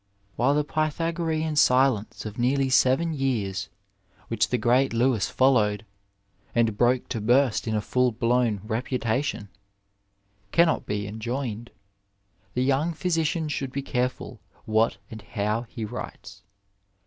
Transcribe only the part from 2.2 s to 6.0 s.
of nearly seven years, which the great Louis followed